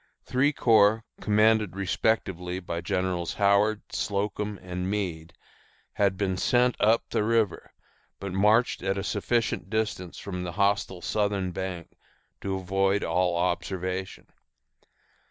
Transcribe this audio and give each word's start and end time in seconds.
Three 0.23 0.51
corps, 0.51 1.03
commanded 1.19 1.75
respectively 1.75 2.59
by 2.59 2.81
Generals 2.81 3.35
Howard, 3.35 3.83
Slocum, 3.91 4.57
and 4.63 4.89
Meade, 4.89 5.31
had 5.93 6.17
been 6.17 6.37
sent 6.37 6.75
up 6.81 7.07
the 7.11 7.23
river, 7.23 7.71
but 8.19 8.33
marched 8.33 8.81
at 8.81 8.97
a 8.97 9.03
sufficient 9.03 9.69
distance 9.69 10.17
from 10.17 10.41
the 10.41 10.53
hostile 10.53 11.03
southern 11.03 11.51
bank 11.51 11.91
to 12.41 12.55
avoid 12.55 13.03
all 13.03 13.37
observation. 13.37 14.25